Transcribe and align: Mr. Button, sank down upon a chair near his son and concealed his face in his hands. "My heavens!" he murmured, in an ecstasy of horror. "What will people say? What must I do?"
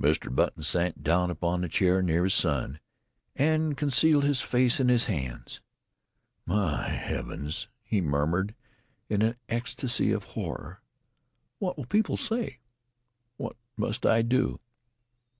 Mr. 0.00 0.32
Button, 0.32 0.62
sank 0.62 1.02
down 1.02 1.32
upon 1.32 1.64
a 1.64 1.68
chair 1.68 2.00
near 2.00 2.22
his 2.22 2.34
son 2.34 2.78
and 3.34 3.76
concealed 3.76 4.22
his 4.22 4.40
face 4.40 4.78
in 4.78 4.88
his 4.88 5.06
hands. 5.06 5.60
"My 6.46 6.82
heavens!" 6.90 7.66
he 7.82 8.00
murmured, 8.00 8.54
in 9.08 9.20
an 9.22 9.34
ecstasy 9.48 10.12
of 10.12 10.22
horror. 10.38 10.80
"What 11.58 11.76
will 11.76 11.86
people 11.86 12.16
say? 12.16 12.60
What 13.36 13.56
must 13.76 14.06
I 14.06 14.22
do?" 14.22 14.60